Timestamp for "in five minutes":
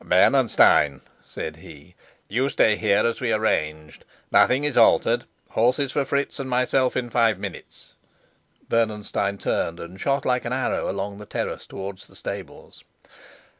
6.97-7.93